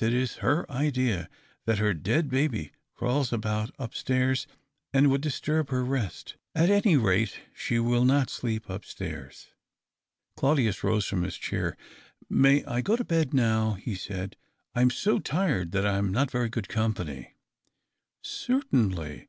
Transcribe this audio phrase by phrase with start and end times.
[0.00, 1.28] It is ber idea
[1.64, 4.46] that her dead babv crawls about upstairs,
[4.92, 9.48] and would disturb be: rest At any rate, she will not sleep upstairs."
[10.36, 11.76] Claudius rose from bis chair,"
[12.30, 15.98] May I gt to bed now?" be said, *■■' I am so tired iba: I
[15.98, 17.34] am not very good company,"'
[18.22, 19.18] Certainly.